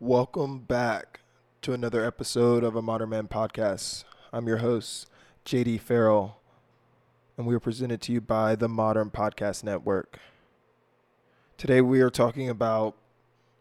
Welcome 0.00 0.60
back 0.60 1.22
to 1.60 1.72
another 1.72 2.04
episode 2.04 2.62
of 2.62 2.76
a 2.76 2.80
Modern 2.82 3.08
Man 3.08 3.26
podcast. 3.26 4.04
I'm 4.32 4.46
your 4.46 4.58
host, 4.58 5.08
JD 5.44 5.80
Farrell, 5.80 6.38
and 7.36 7.48
we 7.48 7.54
are 7.56 7.58
presented 7.60 8.00
to 8.02 8.12
you 8.12 8.20
by 8.20 8.54
the 8.54 8.68
Modern 8.68 9.10
Podcast 9.10 9.64
Network. 9.64 10.20
Today 11.56 11.80
we 11.80 12.00
are 12.00 12.10
talking 12.10 12.48
about 12.48 12.94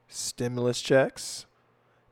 stimulus 0.08 0.80
checks 0.80 1.48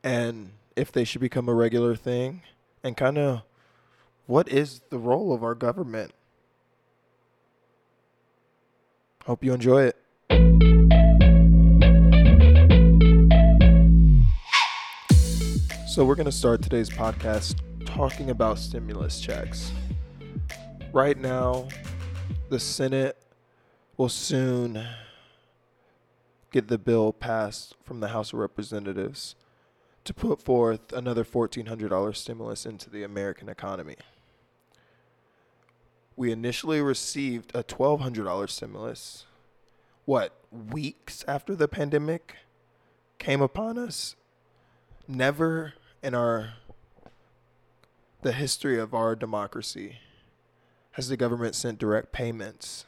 and 0.04 0.54
if 0.76 0.92
they 0.92 1.04
should 1.04 1.22
become 1.22 1.48
a 1.48 1.54
regular 1.54 1.96
thing 1.96 2.42
and 2.84 2.98
kind 2.98 3.20
of 3.20 3.44
what 4.26 4.50
is 4.50 4.82
the 4.90 4.98
role 4.98 5.34
of 5.34 5.44
our 5.44 5.54
government. 5.54 6.14
Hope 9.28 9.44
you 9.44 9.54
enjoy 9.54 9.84
it. 9.84 9.98
So, 15.96 16.04
we're 16.04 16.16
going 16.16 16.26
to 16.26 16.32
start 16.34 16.62
today's 16.62 16.90
podcast 16.90 17.58
talking 17.86 18.30
about 18.30 18.60
stimulus 18.60 19.22
checks. 19.22 19.72
Right 20.92 21.18
now, 21.18 21.70
the 22.50 22.60
Senate 22.60 23.18
will 23.96 24.10
soon 24.10 24.86
get 26.52 26.68
the 26.68 26.78
bill 26.78 27.14
passed 27.14 27.76
from 27.86 28.02
the 28.02 28.10
House 28.10 28.34
of 28.34 28.40
Representatives 28.40 29.36
to 30.04 30.14
put 30.14 30.42
forth 30.42 30.92
another 30.92 31.24
$1,400 31.24 32.14
stimulus 32.18 32.66
into 32.66 32.90
the 32.90 33.04
American 33.04 33.48
economy. 33.48 33.96
We 36.18 36.30
initially 36.30 36.82
received 36.82 37.56
a 37.56 37.64
$1,200 37.64 38.50
stimulus, 38.50 39.28
what, 40.04 40.34
weeks 40.52 41.24
after 41.26 41.56
the 41.56 41.70
pandemic 41.70 42.36
came 43.18 43.42
upon 43.42 43.78
us? 43.78 44.18
Never 45.08 45.76
in 46.06 46.14
our 46.14 46.54
the 48.22 48.32
history 48.32 48.80
of 48.80 48.94
our 48.94 49.16
democracy 49.16 49.98
has 50.92 51.10
the 51.10 51.18
government 51.18 51.56
sent 51.56 51.80
direct 51.80 52.12
payments. 52.12 52.86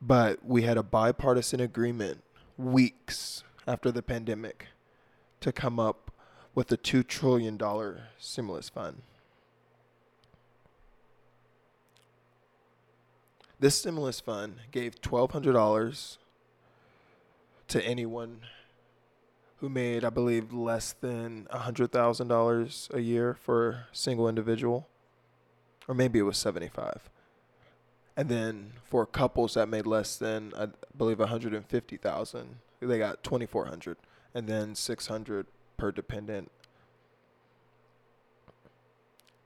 But 0.00 0.44
we 0.44 0.62
had 0.62 0.78
a 0.78 0.82
bipartisan 0.82 1.60
agreement 1.60 2.24
weeks 2.56 3.44
after 3.66 3.90
the 3.90 4.02
pandemic 4.02 4.68
to 5.40 5.52
come 5.52 5.78
up 5.78 6.10
with 6.54 6.72
a 6.72 6.78
$2 6.78 7.06
trillion 7.06 7.60
stimulus 8.18 8.70
fund. 8.70 9.02
This 13.58 13.76
stimulus 13.76 14.18
fund 14.18 14.56
gave 14.70 15.00
$1,200 15.02 16.16
to 17.68 17.86
anyone 17.86 18.40
who 19.60 19.68
made, 19.68 20.04
I 20.04 20.10
believe, 20.10 20.52
less 20.52 20.92
than 20.92 21.46
$100,000 21.52 22.94
a 22.94 23.00
year 23.00 23.34
for 23.34 23.68
a 23.70 23.86
single 23.92 24.28
individual. 24.28 24.88
Or 25.86 25.94
maybe 25.94 26.18
it 26.18 26.22
was 26.22 26.38
75. 26.38 27.10
And 28.16 28.28
then 28.28 28.72
for 28.84 29.04
couples 29.04 29.54
that 29.54 29.68
made 29.68 29.86
less 29.86 30.16
than, 30.16 30.52
I 30.56 30.68
believe, 30.96 31.18
150,000, 31.18 32.56
they 32.80 32.98
got 32.98 33.22
2,400 33.22 33.96
and 34.34 34.46
then 34.46 34.74
600 34.74 35.46
per 35.76 35.92
dependent. 35.92 36.50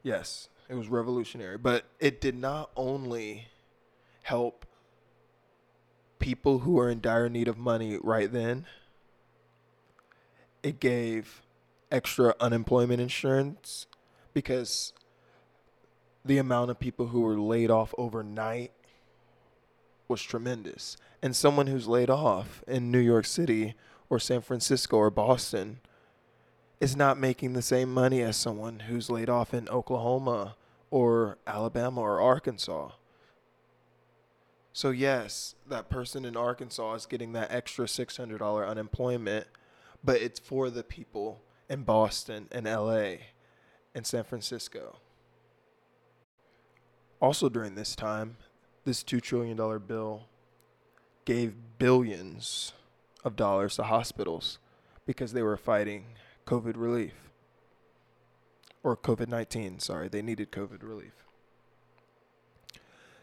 Yes, 0.03 0.48
it 0.69 0.75
was 0.75 0.89
revolutionary, 0.89 1.59
but 1.59 1.85
it 1.98 2.20
did 2.20 2.37
not 2.37 2.70
only 2.77 3.48
help 4.23 4.67
people 6.19 6.61
who 6.61 6.79
are 6.79 6.89
in 6.89 7.01
dire 7.01 7.29
need 7.29 7.48
of 7.48 7.59
money 7.59 7.98
right 8.03 8.33
then 8.33 8.65
it 10.65 10.81
gave 10.81 11.43
extra 11.93 12.34
unemployment 12.41 13.01
insurance 13.01 13.87
because 14.33 14.95
the 16.25 16.39
amount 16.39 16.70
of 16.70 16.81
people 16.81 17.09
who 17.09 17.20
were 17.20 17.39
laid 17.39 17.70
off 17.70 17.95
overnight 17.98 18.73
was 20.08 20.23
tremendous. 20.23 20.97
And 21.23 21.36
someone 21.36 21.67
who's 21.67 21.86
laid 21.86 22.08
off 22.08 22.64
in 22.67 22.91
New 22.91 22.98
York 22.98 23.27
City 23.27 23.75
or 24.08 24.19
San 24.19 24.41
Francisco 24.41 24.97
or 24.97 25.11
Boston 25.11 25.80
is 26.81 26.96
not 26.96 27.19
making 27.19 27.52
the 27.52 27.63
same 27.63 27.92
money 27.92 28.23
as 28.23 28.36
someone 28.36 28.81
who's 28.81 29.11
laid 29.11 29.29
off 29.29 29.52
in 29.52 29.69
Oklahoma 29.69 30.57
or 30.91 31.36
Alabama 31.46 32.01
or 32.01 32.20
Arkansas. 32.20 32.91
So, 34.73 34.91
yes, 34.91 35.55
that 35.69 35.91
person 35.91 36.25
in 36.25 36.36
Arkansas 36.36 36.95
is 36.95 37.07
getting 37.07 37.33
that 37.35 37.52
extra 37.52 37.85
$600 37.85 38.69
unemployment 38.69 39.46
but 40.05 40.20
it's 40.20 40.39
for 40.39 40.70
the 40.70 40.83
people 40.83 41.41
in 41.69 41.83
Boston 41.83 42.48
and 42.53 42.67
LA 42.67 43.15
and 43.95 44.07
San 44.07 44.25
Francisco. 44.25 44.98
Also, 47.20 47.48
during 47.48 47.75
this 47.75 47.97
time, 47.97 48.37
this 48.85 49.03
$2 49.03 49.20
trillion 49.23 49.57
bill 49.87 50.25
gave 51.25 51.55
billions 51.79 52.75
of 53.25 53.35
dollars 53.35 53.77
to 53.77 53.85
hospitals 53.85 54.59
because 55.07 55.33
they 55.33 55.43
were 55.43 55.57
fighting 55.57 56.05
COVID 56.47 56.75
relief. 56.77 57.14
Or 58.83 58.97
COVID 58.97 59.29
19, 59.29 59.79
sorry, 59.79 60.09
they 60.09 60.20
needed 60.20 60.53
COVID 60.53 60.83
relief. 60.83 61.14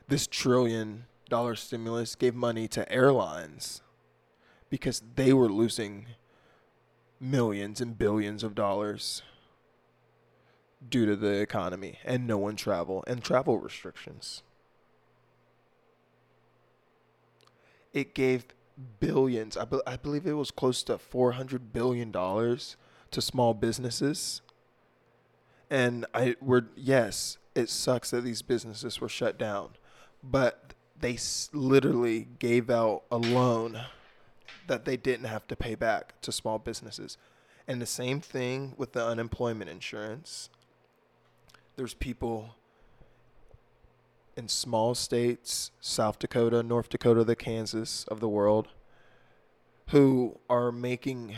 This 0.07 0.25
trillion 0.25 1.05
dollar 1.29 1.55
stimulus 1.55 2.15
gave 2.15 2.33
money 2.33 2.67
to 2.69 2.91
airlines 2.91 3.81
because 4.71 5.03
they 5.15 5.31
were 5.31 5.49
losing 5.49 6.07
millions 7.21 7.79
and 7.79 7.97
billions 7.97 8.43
of 8.43 8.55
dollars 8.55 9.21
due 10.89 11.05
to 11.05 11.15
the 11.15 11.39
economy 11.39 11.99
and 12.03 12.25
no 12.25 12.37
one 12.37 12.55
travel 12.55 13.03
and 13.05 13.23
travel 13.23 13.59
restrictions. 13.59 14.41
It 17.93 18.15
gave 18.15 18.45
billions, 18.99 19.55
I, 19.55 19.65
be- 19.65 19.81
I 19.85 19.97
believe 19.97 20.25
it 20.25 20.33
was 20.33 20.49
close 20.49 20.81
to 20.83 20.97
$400 20.97 21.71
billion 21.71 22.11
to 22.11 23.21
small 23.21 23.53
businesses. 23.53 24.41
And 25.69 26.05
I 26.13 26.35
were 26.41 26.65
yes, 26.75 27.37
it 27.53 27.69
sucks 27.69 28.09
that 28.11 28.21
these 28.23 28.41
businesses 28.41 28.99
were 28.99 29.09
shut 29.09 29.37
down, 29.37 29.71
but 30.23 30.73
they 30.99 31.17
literally 31.53 32.27
gave 32.39 32.69
out 32.69 33.03
a 33.11 33.17
loan 33.17 33.81
that 34.71 34.85
they 34.85 34.95
didn't 34.95 35.25
have 35.25 35.45
to 35.47 35.55
pay 35.57 35.75
back 35.75 36.13
to 36.21 36.31
small 36.31 36.57
businesses. 36.57 37.17
And 37.67 37.81
the 37.81 37.85
same 37.85 38.21
thing 38.21 38.73
with 38.77 38.93
the 38.93 39.05
unemployment 39.05 39.69
insurance. 39.69 40.49
There's 41.75 41.93
people 41.93 42.55
in 44.37 44.47
small 44.47 44.95
states, 44.95 45.71
South 45.81 46.19
Dakota, 46.19 46.63
North 46.63 46.87
Dakota, 46.87 47.25
the 47.25 47.35
Kansas 47.35 48.05
of 48.07 48.21
the 48.21 48.29
world, 48.29 48.69
who 49.89 50.39
are 50.49 50.71
making 50.71 51.35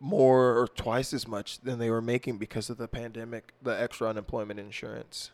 more 0.00 0.58
or 0.58 0.66
twice 0.66 1.12
as 1.12 1.28
much 1.28 1.60
than 1.60 1.78
they 1.78 1.90
were 1.90 2.00
making 2.00 2.38
because 2.38 2.70
of 2.70 2.78
the 2.78 2.88
pandemic, 2.88 3.52
the 3.60 3.78
extra 3.78 4.08
unemployment 4.08 4.58
insurance. 4.58 5.32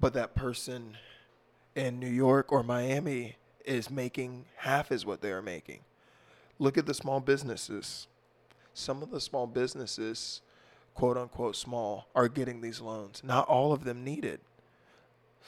But 0.00 0.14
that 0.14 0.34
person 0.34 0.96
in 1.74 2.00
New 2.00 2.08
York 2.08 2.50
or 2.50 2.62
Miami 2.62 3.36
is 3.66 3.90
making 3.90 4.46
half 4.56 4.90
as 4.90 5.04
what 5.04 5.20
they 5.20 5.30
are 5.30 5.42
making. 5.42 5.80
Look 6.60 6.76
at 6.76 6.84
the 6.84 6.92
small 6.92 7.20
businesses. 7.20 8.06
Some 8.74 9.02
of 9.02 9.10
the 9.10 9.20
small 9.20 9.46
businesses, 9.46 10.42
quote 10.94 11.16
unquote 11.16 11.56
small, 11.56 12.06
are 12.14 12.28
getting 12.28 12.60
these 12.60 12.82
loans. 12.82 13.22
Not 13.24 13.48
all 13.48 13.72
of 13.72 13.84
them 13.84 14.04
need 14.04 14.26
it. 14.26 14.42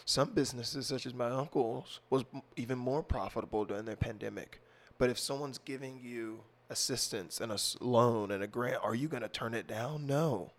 Some 0.06 0.30
businesses, 0.30 0.86
such 0.86 1.04
as 1.04 1.12
my 1.12 1.28
uncle's, 1.28 2.00
was 2.08 2.24
even 2.56 2.78
more 2.78 3.02
profitable 3.02 3.66
during 3.66 3.84
the 3.84 3.94
pandemic. 3.94 4.62
But 4.96 5.10
if 5.10 5.18
someone's 5.18 5.58
giving 5.58 6.00
you 6.02 6.44
assistance 6.70 7.42
and 7.42 7.52
a 7.52 7.58
loan 7.84 8.30
and 8.30 8.42
a 8.42 8.46
grant, 8.46 8.82
are 8.82 8.94
you 8.94 9.06
going 9.06 9.22
to 9.22 9.28
turn 9.28 9.52
it 9.52 9.66
down? 9.66 10.06
No. 10.06 10.52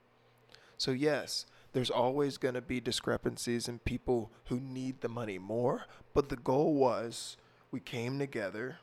So, 0.78 0.92
yes, 0.92 1.48
there's 1.74 1.90
always 1.90 2.38
going 2.38 2.54
to 2.54 2.62
be 2.62 2.80
discrepancies 2.80 3.68
in 3.68 3.80
people 3.80 4.32
who 4.46 4.60
need 4.60 5.02
the 5.02 5.10
money 5.10 5.40
more. 5.40 5.86
But 6.14 6.30
the 6.30 6.36
goal 6.36 6.76
was 6.76 7.38
we 7.72 7.80
came 7.80 8.20
together 8.20 8.78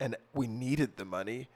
and 0.00 0.16
we 0.32 0.46
needed 0.46 0.96
the 0.96 1.04
money. 1.04 1.48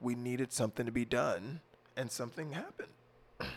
We 0.00 0.14
needed 0.14 0.52
something 0.52 0.86
to 0.86 0.92
be 0.92 1.04
done, 1.04 1.60
and 1.96 2.10
something 2.10 2.52
happened. 2.52 2.92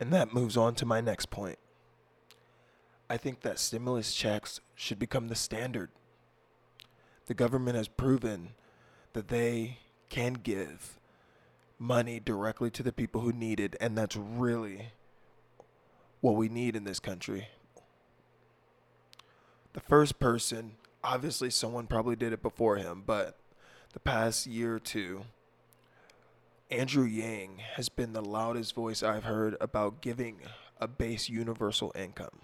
and 0.00 0.12
that 0.12 0.32
moves 0.32 0.56
on 0.56 0.74
to 0.76 0.86
my 0.86 1.00
next 1.00 1.30
point. 1.30 1.58
I 3.08 3.16
think 3.16 3.42
that 3.42 3.58
stimulus 3.58 4.14
checks 4.14 4.60
should 4.74 4.98
become 4.98 5.28
the 5.28 5.34
standard. 5.34 5.90
The 7.26 7.34
government 7.34 7.76
has 7.76 7.88
proven 7.88 8.50
that 9.12 9.28
they 9.28 9.78
can 10.08 10.34
give 10.34 10.98
money 11.78 12.20
directly 12.20 12.70
to 12.70 12.82
the 12.82 12.92
people 12.92 13.20
who 13.20 13.32
need 13.32 13.60
it, 13.60 13.76
and 13.80 13.96
that's 13.96 14.16
really 14.16 14.92
what 16.20 16.36
we 16.36 16.48
need 16.48 16.74
in 16.74 16.84
this 16.84 17.00
country. 17.00 17.48
The 19.74 19.80
first 19.80 20.18
person, 20.18 20.72
obviously, 21.04 21.50
someone 21.50 21.86
probably 21.86 22.16
did 22.16 22.32
it 22.32 22.42
before 22.42 22.76
him, 22.76 23.02
but 23.06 23.38
the 23.92 24.00
past 24.00 24.46
year 24.46 24.74
or 24.76 24.80
two, 24.80 25.22
Andrew 26.70 27.04
Yang 27.04 27.58
has 27.76 27.88
been 27.88 28.14
the 28.14 28.24
loudest 28.24 28.74
voice 28.74 29.02
I've 29.02 29.24
heard 29.24 29.56
about 29.60 30.00
giving 30.00 30.38
a 30.80 30.88
base 30.88 31.28
universal 31.28 31.92
income. 31.94 32.40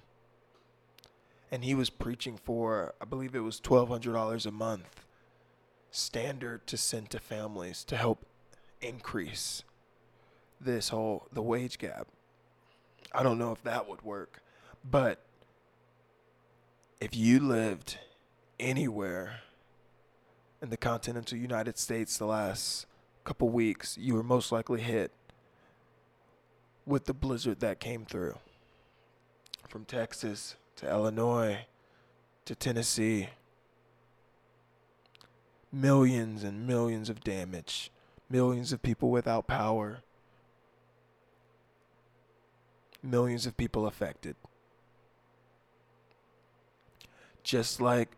And 1.51 1.65
he 1.65 1.75
was 1.75 1.91
preaching 1.91 2.37
for, 2.37 2.95
I 3.01 3.07
believe 3.07 3.35
it 3.35 3.41
was 3.41 3.61
$1,200 3.61 4.47
a 4.47 4.51
month, 4.53 5.05
standard 5.91 6.67
to 6.69 6.77
send 6.77 7.11
to 7.11 7.19
families 7.19 7.83
to 7.85 7.97
help 7.97 8.25
increase 8.81 9.65
this 10.61 10.91
whole, 10.91 11.27
the 11.33 11.43
wage 11.43 11.79
gap. 11.79 12.07
I 13.13 13.25
don't 13.25 13.39
know 13.39 13.51
if 13.51 13.63
that 13.65 13.89
would 13.89 14.03
work, 14.03 14.43
but 14.89 15.25
if 17.01 17.17
you 17.17 17.41
lived 17.41 17.99
anywhere 18.61 19.41
in 20.63 20.71
the 20.71 20.77
continental 20.77 21.39
United 21.39 21.79
States 21.79 22.19
the 22.19 22.27
last 22.27 22.87
couple 23.25 23.49
weeks, 23.49 23.97
you 23.99 24.15
were 24.15 24.23
most 24.23 24.53
likely 24.53 24.81
hit 24.81 25.13
with 26.87 27.07
the 27.07 27.15
blizzard 27.15 27.61
that 27.61 27.81
came 27.81 28.05
through 28.05 28.37
from 29.69 29.85
Texas 29.85 30.57
to 30.77 30.89
Illinois 30.89 31.67
to 32.45 32.55
Tennessee. 32.55 33.29
Millions 35.73 36.43
and 36.43 36.67
millions 36.67 37.09
of 37.09 37.23
damage, 37.23 37.93
millions 38.29 38.73
of 38.73 38.83
people 38.83 39.11
without 39.11 39.47
power, 39.47 40.01
millions 43.03 43.47
of 43.47 43.57
people 43.57 43.87
affected. 43.87 44.35
Just 47.45 47.81
like 47.81 48.17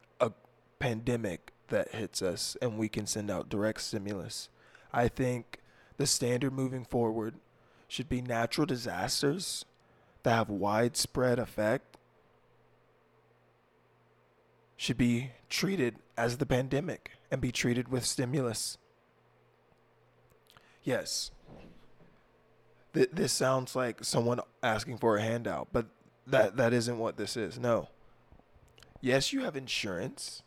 pandemic 0.83 1.53
that 1.69 1.95
hits 1.95 2.21
us 2.21 2.57
and 2.61 2.77
we 2.77 2.89
can 2.89 3.07
send 3.07 3.31
out 3.31 3.49
direct 3.49 3.81
stimulus. 3.81 4.49
I 4.93 5.07
think 5.07 5.61
the 5.97 6.09
standard 6.09 6.53
moving 6.53 6.85
forward 6.85 7.37
should 7.87 8.09
be 8.09 8.21
natural 8.21 8.67
disasters 8.67 9.65
that 10.25 10.35
have 10.35 10.51
widespread 10.51 11.39
effect 11.39 11.99
should 14.77 14.99
be 14.99 15.31
treated 15.49 15.95
as 16.17 16.39
the 16.39 16.47
pandemic 16.47 17.13
and 17.31 17.41
be 17.41 17.53
treated 17.53 17.89
with 17.89 18.05
stimulus. 18.05 18.77
Yes. 20.83 21.31
Th- 22.93 23.11
this 23.13 23.33
sounds 23.33 23.77
like 23.77 24.03
someone 24.03 24.41
asking 24.65 24.99
for 24.99 25.17
a 25.17 25.23
handout, 25.23 25.69
but 25.73 25.87
that 26.27 26.57
that 26.57 26.73
isn't 26.73 26.99
what 26.99 27.17
this 27.17 27.37
is. 27.37 27.57
No. 27.57 27.89
Yes, 29.01 29.33
you 29.33 29.45
have 29.45 29.57
insurance 29.57 30.43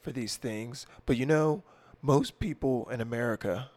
for 0.00 0.12
these 0.12 0.36
things, 0.36 0.86
but 1.06 1.16
you 1.16 1.26
know, 1.26 1.62
most 2.02 2.38
people 2.38 2.88
in 2.90 3.00
America 3.00 3.70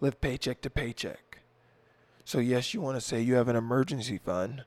live 0.00 0.20
paycheck 0.20 0.60
to 0.62 0.70
paycheck. 0.70 1.40
So, 2.24 2.38
yes, 2.38 2.72
you 2.72 2.80
want 2.80 2.96
to 2.96 3.00
say 3.00 3.20
you 3.20 3.34
have 3.34 3.48
an 3.48 3.56
emergency 3.56 4.18
fund, 4.18 4.64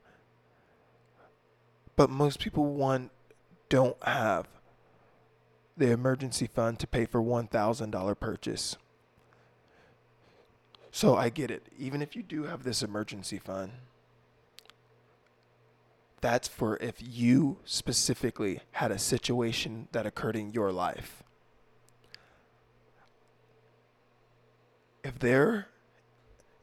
but 1.96 2.10
most 2.10 2.38
people 2.38 2.66
want 2.66 3.10
don't 3.68 3.96
have 4.04 4.46
the 5.76 5.90
emergency 5.90 6.46
fund 6.46 6.78
to 6.78 6.86
pay 6.86 7.06
for 7.06 7.20
$1,000 7.20 8.20
purchase. 8.20 8.76
So 10.92 11.16
I 11.16 11.28
get 11.28 11.50
it. 11.50 11.66
Even 11.76 12.02
if 12.02 12.14
you 12.14 12.22
do 12.22 12.44
have 12.44 12.62
this 12.62 12.82
emergency 12.82 13.38
fund, 13.38 13.72
that's 16.24 16.48
for 16.48 16.78
if 16.78 16.94
you 17.02 17.58
specifically 17.66 18.58
had 18.72 18.90
a 18.90 18.98
situation 18.98 19.88
that 19.92 20.06
occurred 20.06 20.36
in 20.36 20.52
your 20.52 20.72
life. 20.72 21.22
If 25.04 25.18
there 25.18 25.66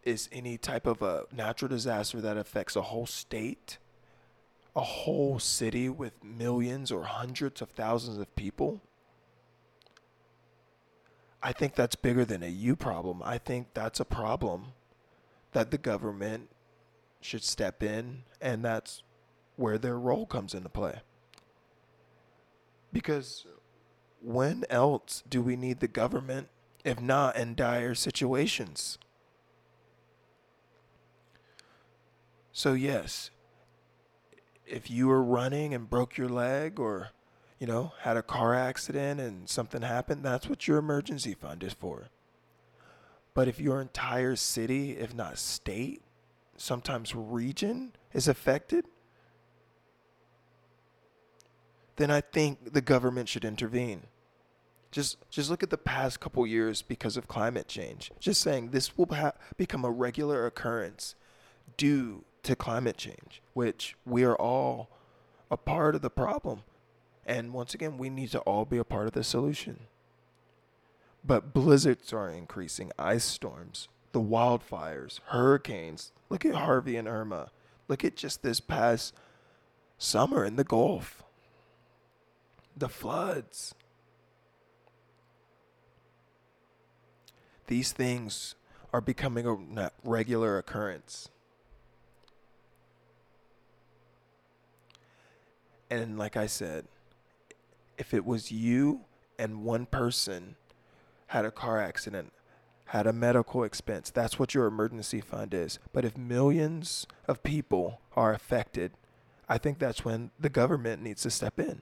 is 0.03 0.27
any 0.31 0.57
type 0.57 0.87
of 0.87 1.03
a 1.03 1.25
natural 1.31 1.69
disaster 1.69 2.19
that 2.21 2.37
affects 2.37 2.75
a 2.75 2.81
whole 2.81 3.05
state, 3.05 3.77
a 4.75 4.81
whole 4.81 5.37
city 5.37 5.89
with 5.89 6.23
millions 6.23 6.91
or 6.91 7.03
hundreds 7.03 7.61
of 7.61 7.69
thousands 7.69 8.17
of 8.17 8.35
people, 8.35 8.81
I 11.43 11.51
think 11.51 11.75
that's 11.75 11.95
bigger 11.95 12.25
than 12.25 12.41
a 12.41 12.47
you 12.47 12.75
problem. 12.75 13.21
I 13.23 13.37
think 13.37 13.75
that's 13.75 13.99
a 13.99 14.05
problem 14.05 14.73
that 15.51 15.69
the 15.69 15.77
government 15.77 16.49
should 17.21 17.43
step 17.43 17.83
in, 17.83 18.23
and 18.41 18.65
that's 18.65 19.03
where 19.61 19.77
their 19.77 19.97
role 19.97 20.25
comes 20.25 20.53
into 20.53 20.69
play. 20.69 21.01
Because 22.91 23.45
when 24.21 24.65
else 24.69 25.23
do 25.29 25.41
we 25.41 25.55
need 25.55 25.79
the 25.79 25.87
government 25.87 26.49
if 26.83 26.99
not 26.99 27.35
in 27.37 27.55
dire 27.55 27.95
situations? 27.95 28.97
So, 32.51 32.73
yes, 32.73 33.29
if 34.65 34.89
you 34.89 35.07
were 35.07 35.23
running 35.23 35.73
and 35.73 35.89
broke 35.89 36.17
your 36.17 36.27
leg 36.27 36.79
or, 36.79 37.09
you 37.59 37.67
know, 37.67 37.93
had 38.01 38.17
a 38.17 38.23
car 38.23 38.53
accident 38.53 39.21
and 39.21 39.47
something 39.47 39.83
happened, 39.83 40.25
that's 40.25 40.49
what 40.49 40.67
your 40.67 40.77
emergency 40.79 41.33
fund 41.33 41.63
is 41.63 41.73
for. 41.73 42.09
But 43.33 43.47
if 43.47 43.59
your 43.59 43.79
entire 43.79 44.35
city, 44.35 44.97
if 44.97 45.13
not 45.15 45.37
state, 45.37 46.01
sometimes 46.57 47.15
region 47.15 47.93
is 48.11 48.27
affected, 48.27 48.85
then 51.97 52.11
I 52.11 52.21
think 52.21 52.73
the 52.73 52.81
government 52.81 53.29
should 53.29 53.45
intervene. 53.45 54.03
Just 54.91 55.17
just 55.29 55.49
look 55.49 55.63
at 55.63 55.69
the 55.69 55.77
past 55.77 56.19
couple 56.19 56.45
years 56.45 56.81
because 56.81 57.15
of 57.15 57.27
climate 57.27 57.67
change. 57.67 58.11
Just 58.19 58.41
saying 58.41 58.69
this 58.71 58.97
will 58.97 59.07
ha- 59.13 59.33
become 59.55 59.85
a 59.85 59.91
regular 59.91 60.45
occurrence 60.45 61.15
due 61.77 62.25
to 62.43 62.55
climate 62.55 62.97
change, 62.97 63.41
which 63.53 63.95
we 64.05 64.23
are 64.23 64.35
all 64.35 64.89
a 65.49 65.57
part 65.57 65.95
of 65.95 66.01
the 66.01 66.09
problem. 66.09 66.63
And 67.25 67.53
once 67.53 67.73
again, 67.73 67.97
we 67.97 68.09
need 68.09 68.31
to 68.31 68.39
all 68.39 68.65
be 68.65 68.77
a 68.77 68.83
part 68.83 69.07
of 69.07 69.13
the 69.13 69.23
solution. 69.23 69.81
But 71.23 71.53
blizzards 71.53 72.11
are 72.13 72.29
increasing, 72.29 72.91
ice 72.97 73.23
storms, 73.23 73.87
the 74.11 74.19
wildfires, 74.19 75.19
hurricanes. 75.27 76.11
Look 76.29 76.45
at 76.45 76.55
Harvey 76.55 76.97
and 76.97 77.07
Irma. 77.07 77.51
Look 77.87 78.03
at 78.03 78.15
just 78.15 78.41
this 78.41 78.59
past 78.59 79.13
summer 79.97 80.43
in 80.43 80.55
the 80.55 80.63
Gulf 80.63 81.23
the 82.75 82.89
floods. 82.89 83.75
These 87.67 87.91
things 87.91 88.55
are 88.93 89.01
becoming 89.01 89.47
a 89.77 89.91
regular 90.03 90.57
occurrence. 90.57 91.29
And 95.89 96.17
like 96.17 96.37
I 96.37 96.47
said, 96.47 96.85
if 97.97 98.13
it 98.13 98.25
was 98.25 98.51
you 98.51 99.01
and 99.37 99.63
one 99.63 99.85
person 99.85 100.55
had 101.27 101.45
a 101.45 101.51
car 101.51 101.81
accident, 101.81 102.31
had 102.85 103.07
a 103.07 103.13
medical 103.13 103.63
expense, 103.63 104.09
that's 104.09 104.37
what 104.37 104.53
your 104.53 104.67
emergency 104.67 105.21
fund 105.21 105.53
is. 105.53 105.79
But 105.93 106.03
if 106.03 106.17
millions 106.17 107.07
of 107.27 107.43
people 107.43 108.01
are 108.15 108.33
affected, 108.33 108.91
I 109.47 109.57
think 109.57 109.79
that's 109.79 110.03
when 110.03 110.31
the 110.39 110.49
government 110.49 111.01
needs 111.01 111.21
to 111.23 111.29
step 111.29 111.59
in. 111.59 111.81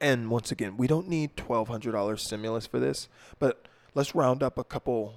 And 0.00 0.30
once 0.30 0.50
again, 0.50 0.76
we 0.76 0.86
don't 0.86 1.08
need 1.08 1.36
$1,200 1.36 2.18
stimulus 2.18 2.66
for 2.66 2.78
this, 2.78 3.08
but 3.38 3.66
let's 3.94 4.14
round 4.14 4.42
up 4.42 4.58
a 4.58 4.64
couple 4.64 5.14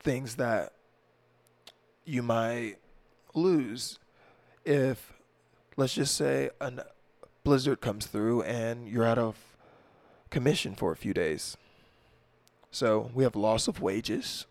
things 0.00 0.34
that 0.36 0.72
you 2.04 2.22
might 2.22 2.76
lose 3.34 3.98
if, 4.64 5.14
let's 5.76 5.94
just 5.94 6.14
say, 6.14 6.50
a 6.60 6.72
blizzard 7.44 7.80
comes 7.80 8.06
through 8.06 8.42
and 8.42 8.88
you're 8.88 9.06
out 9.06 9.18
of 9.18 9.36
commission 10.30 10.74
for 10.74 10.92
a 10.92 10.96
few 10.96 11.14
days. 11.14 11.56
So 12.70 13.10
we 13.14 13.24
have 13.24 13.36
loss 13.36 13.68
of 13.68 13.80
wages. 13.80 14.46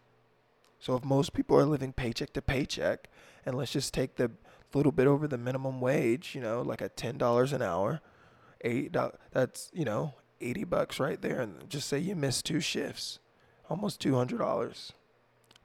So 0.80 0.96
if 0.96 1.03
most 1.03 1.34
people 1.34 1.58
are 1.58 1.65
living 1.65 1.94
paycheck 1.94 2.34
to 2.34 2.41
paycheck, 2.41 3.10
and 3.46 3.56
let's 3.56 3.72
just 3.72 3.94
take 3.94 4.15
the 4.15 4.32
little 4.74 4.91
bit 4.91 5.08
over 5.08 5.27
the 5.27 5.38
minimum 5.38 5.82
wage, 5.82 6.34
you 6.34 6.41
know, 6.41 6.62
like 6.62 6.82
ten 6.96 7.18
dollars 7.18 7.53
an 7.53 7.62
hour, 7.62 8.00
eight 8.62 8.96
that's 9.32 9.70
you 9.74 9.86
know 9.86 10.13
80 10.39 10.63
bucks 10.65 11.00
right 11.00 11.22
there 11.22 11.41
and 11.41 11.70
just 11.70 11.88
say 11.88 12.00
you 12.00 12.15
missed 12.15 12.46
two 12.46 12.60
shifts 12.60 13.20
almost 13.70 14.01
$200 14.01 14.91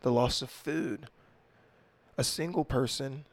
the 0.06 0.12
loss 0.12 0.40
of 0.40 0.50
food. 0.50 1.08
A 2.16 2.22
single 2.22 2.64
person 2.64 3.24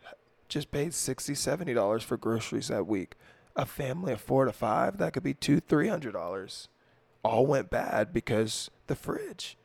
just 0.47 0.71
paid 0.71 0.93
60 0.93 1.33
$70 1.33 2.01
for 2.01 2.17
groceries 2.17 2.69
that 2.69 2.87
week. 2.87 3.13
A 3.55 3.65
family 3.65 4.13
of 4.13 4.21
four 4.21 4.45
to 4.45 4.51
five 4.51 4.97
that 4.97 5.13
could 5.13 5.21
be 5.21 5.35
two 5.35 5.59
three 5.59 5.87
hundred 5.87 6.13
dollars. 6.13 6.69
All 7.23 7.45
went 7.45 7.69
bad 7.69 8.11
because 8.11 8.71
the 8.87 8.95
fridge. 8.95 9.55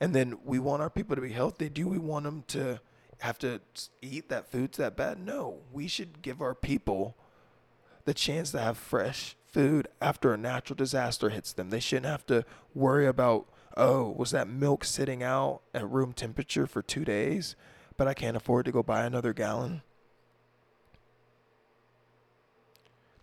And 0.00 0.14
then 0.14 0.38
we 0.44 0.60
want 0.60 0.82
our 0.82 0.90
people 0.90 1.16
to 1.16 1.22
be 1.22 1.32
healthy. 1.32 1.68
Do 1.68 1.88
we 1.88 1.98
want 1.98 2.24
them 2.24 2.44
to 2.48 2.80
have 3.18 3.38
to 3.40 3.60
eat 4.00 4.28
that 4.28 4.50
food's 4.50 4.78
that 4.78 4.96
bad? 4.96 5.18
No. 5.18 5.58
We 5.72 5.88
should 5.88 6.22
give 6.22 6.40
our 6.40 6.54
people 6.54 7.16
the 8.04 8.14
chance 8.14 8.50
to 8.52 8.58
have 8.58 8.76
fresh 8.76 9.36
food 9.46 9.88
after 10.00 10.32
a 10.32 10.38
natural 10.38 10.76
disaster 10.76 11.30
hits 11.30 11.52
them. 11.52 11.70
They 11.70 11.80
shouldn't 11.80 12.06
have 12.06 12.26
to 12.26 12.44
worry 12.74 13.06
about, 13.06 13.46
oh, 13.76 14.10
was 14.10 14.30
that 14.30 14.48
milk 14.48 14.84
sitting 14.84 15.22
out 15.22 15.60
at 15.74 15.88
room 15.88 16.12
temperature 16.12 16.66
for 16.66 16.82
two 16.82 17.04
days, 17.04 17.54
but 17.96 18.08
I 18.08 18.14
can't 18.14 18.36
afford 18.36 18.64
to 18.66 18.72
go 18.72 18.82
buy 18.82 19.04
another 19.04 19.32
gallon? 19.32 19.82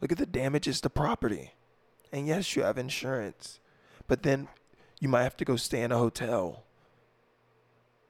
Look 0.02 0.12
at 0.12 0.18
the 0.18 0.26
damages 0.26 0.80
to 0.82 0.90
property. 0.90 1.54
And 2.12 2.28
yes, 2.28 2.56
you 2.56 2.64
have 2.64 2.78
insurance, 2.78 3.60
but 4.08 4.24
then 4.24 4.48
you 5.00 5.10
might 5.10 5.24
have 5.24 5.38
to 5.38 5.46
go 5.46 5.56
stay 5.56 5.82
in 5.82 5.92
a 5.92 5.98
hotel 5.98 6.64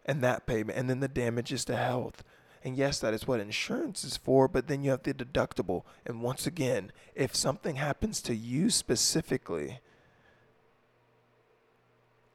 and 0.06 0.24
that 0.24 0.48
payment, 0.48 0.78
and 0.78 0.90
then 0.90 1.02
the 1.02 1.08
damages 1.08 1.64
to 1.66 1.76
health. 1.76 2.24
And 2.64 2.76
yes, 2.76 3.00
that 3.00 3.14
is 3.14 3.28
what 3.28 3.40
insurance 3.40 4.04
is 4.04 4.18
for, 4.18 4.48
but 4.48 4.68
then 4.68 4.84
you 4.84 4.92
have 4.92 5.04
the 5.04 5.14
deductible. 5.14 5.84
And 6.06 6.22
once 6.22 6.46
again, 6.46 6.92
if 7.16 7.36
something 7.36 7.78
happens 7.78 8.22
to 8.24 8.36
you 8.36 8.70
specifically, 8.70 9.80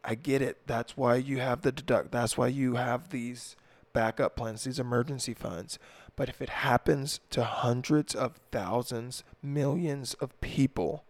I 0.03 0.15
get 0.15 0.43
it. 0.43 0.67
That's 0.67 0.97
why 0.97 1.17
you 1.17 1.41
have 1.41 1.63
the 1.63 1.73
deduct. 1.73 2.13
That's 2.13 2.39
why 2.39 2.49
you 2.49 2.75
have 2.75 3.11
these 3.11 3.57
backup 3.93 4.37
plans, 4.37 4.65
these 4.65 4.79
emergency 4.79 5.35
funds. 5.35 5.79
But 6.17 6.29
if 6.29 6.41
it 6.41 6.49
happens 6.49 7.21
to 7.31 7.45
hundreds 7.45 8.15
of 8.15 8.39
thousands, 8.51 9.25
millions 9.43 10.15
of 10.15 10.39
people, 10.41 11.05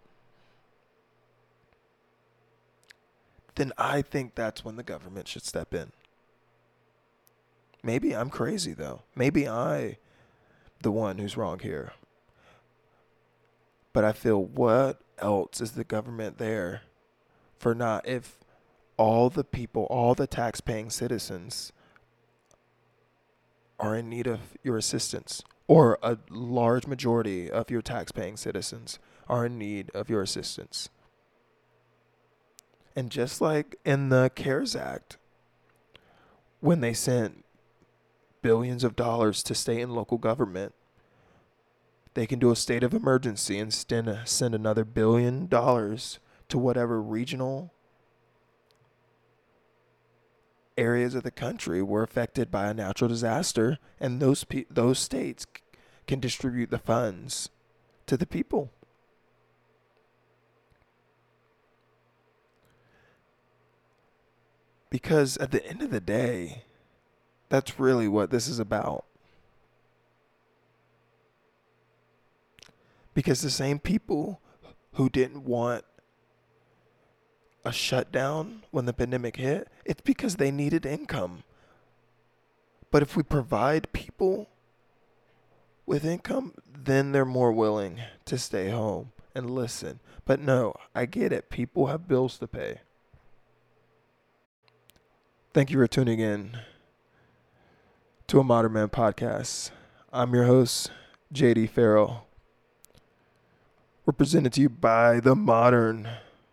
then 3.54 3.72
I 3.78 4.02
think 4.02 4.34
that's 4.34 4.64
when 4.64 4.76
the 4.76 4.82
government 4.82 5.28
should 5.28 5.44
step 5.44 5.74
in. 5.74 5.92
Maybe 7.84 8.16
I'm 8.16 8.30
crazy 8.30 8.72
though. 8.72 9.02
Maybe 9.14 9.46
I 9.46 9.98
the 10.82 10.90
one 10.90 11.18
who's 11.18 11.36
wrong 11.36 11.58
here. 11.58 11.92
But 13.92 14.04
I 14.04 14.12
feel 14.12 14.42
what 14.42 15.00
else 15.18 15.60
is 15.60 15.72
the 15.72 15.84
government 15.84 16.38
there 16.38 16.82
for 17.58 17.74
not 17.74 18.08
if 18.08 18.38
all 18.96 19.28
the 19.28 19.44
people, 19.44 19.84
all 19.84 20.14
the 20.14 20.26
tax 20.26 20.60
paying 20.60 20.88
citizens 20.88 21.72
are 23.78 23.94
in 23.96 24.08
need 24.08 24.26
of 24.26 24.40
your 24.62 24.78
assistance 24.78 25.42
or 25.68 25.98
a 26.02 26.16
large 26.30 26.86
majority 26.86 27.50
of 27.50 27.70
your 27.70 27.82
tax 27.82 28.12
paying 28.12 28.36
citizens 28.36 28.98
are 29.28 29.44
in 29.44 29.58
need 29.58 29.90
of 29.94 30.08
your 30.08 30.22
assistance. 30.22 30.88
And 32.96 33.10
just 33.10 33.40
like 33.40 33.76
in 33.84 34.08
the 34.08 34.30
CARES 34.34 34.74
Act, 34.74 35.18
when 36.60 36.80
they 36.80 36.94
sent 36.94 37.43
billions 38.44 38.84
of 38.84 38.94
dollars 38.94 39.42
to 39.42 39.54
state 39.54 39.80
and 39.80 39.94
local 39.94 40.18
government. 40.18 40.74
They 42.12 42.26
can 42.26 42.38
do 42.38 42.50
a 42.50 42.56
state 42.56 42.82
of 42.82 42.92
emergency 42.92 43.58
and 43.58 43.72
send 43.72 44.54
another 44.54 44.84
billion 44.84 45.46
dollars 45.46 46.18
to 46.50 46.58
whatever 46.58 47.00
regional 47.00 47.72
areas 50.76 51.14
of 51.14 51.22
the 51.22 51.30
country 51.30 51.82
were 51.82 52.02
affected 52.02 52.50
by 52.50 52.68
a 52.68 52.74
natural 52.74 53.08
disaster, 53.08 53.78
and 53.98 54.20
those 54.20 54.44
pe- 54.44 54.66
those 54.68 54.98
states 54.98 55.46
can 56.06 56.20
distribute 56.20 56.70
the 56.70 56.78
funds 56.78 57.48
to 58.06 58.18
the 58.18 58.26
people. 58.26 58.70
Because 64.90 65.38
at 65.38 65.50
the 65.50 65.66
end 65.66 65.80
of 65.80 65.90
the 65.90 66.00
day, 66.00 66.64
that's 67.48 67.78
really 67.78 68.08
what 68.08 68.30
this 68.30 68.48
is 68.48 68.58
about. 68.58 69.04
Because 73.12 73.42
the 73.42 73.50
same 73.50 73.78
people 73.78 74.40
who 74.94 75.08
didn't 75.08 75.44
want 75.44 75.84
a 77.64 77.72
shutdown 77.72 78.62
when 78.70 78.86
the 78.86 78.92
pandemic 78.92 79.36
hit, 79.36 79.68
it's 79.84 80.00
because 80.00 80.36
they 80.36 80.50
needed 80.50 80.84
income. 80.84 81.44
But 82.90 83.02
if 83.02 83.16
we 83.16 83.22
provide 83.22 83.92
people 83.92 84.48
with 85.86 86.04
income, 86.04 86.54
then 86.66 87.12
they're 87.12 87.24
more 87.24 87.52
willing 87.52 88.00
to 88.26 88.38
stay 88.38 88.70
home 88.70 89.12
and 89.34 89.50
listen. 89.50 90.00
But 90.24 90.40
no, 90.40 90.74
I 90.94 91.06
get 91.06 91.32
it. 91.32 91.50
People 91.50 91.86
have 91.86 92.08
bills 92.08 92.38
to 92.38 92.46
pay. 92.46 92.80
Thank 95.52 95.70
you 95.70 95.78
for 95.78 95.86
tuning 95.86 96.20
in 96.20 96.58
to 98.26 98.40
a 98.40 98.44
Modern 98.44 98.72
Man 98.72 98.88
podcast. 98.88 99.70
I'm 100.10 100.32
your 100.34 100.44
host, 100.44 100.90
JD 101.32 101.68
Farrell. 101.68 102.26
We're 104.06 104.14
presented 104.14 104.54
to 104.54 104.62
you 104.62 104.70
by 104.70 105.20
the 105.20 105.34
Modern 105.34 106.08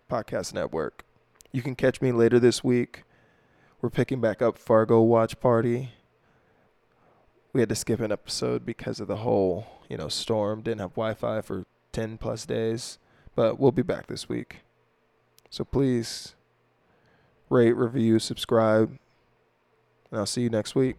Podcast 0.10 0.54
Network. 0.54 1.06
You 1.54 1.62
can 1.62 1.76
catch 1.76 2.02
me 2.02 2.12
later 2.12 2.40
this 2.40 2.62
week. 2.62 3.04
We're 3.82 3.90
picking 3.90 4.20
back 4.20 4.42
up 4.42 4.58
Fargo 4.58 5.02
Watch 5.02 5.40
Party. 5.40 5.92
We 7.54 7.62
had 7.62 7.70
to 7.70 7.76
skip 7.76 8.02
an 8.02 8.12
episode 8.12 8.66
because 8.66 9.00
of 9.00 9.08
the 9.08 9.18
whole, 9.18 9.66
you 9.90 9.96
know, 9.96 10.10
storm. 10.10 10.62
Didn't 10.62 10.82
have 10.82 10.92
Wi 10.92 11.14
Fi 11.14 11.40
for 11.40 11.66
10 11.94 12.18
plus 12.18 12.46
days, 12.46 12.98
but 13.34 13.60
we'll 13.60 13.72
be 13.72 13.82
back 13.82 14.08
this 14.08 14.28
week. 14.28 14.58
So 15.50 15.64
please 15.64 16.36
rate, 17.50 17.78
review, 17.78 18.20
subscribe, 18.20 18.98
and 20.10 20.20
I'll 20.20 20.26
see 20.26 20.42
you 20.42 20.50
next 20.50 20.76
week. 20.76 20.98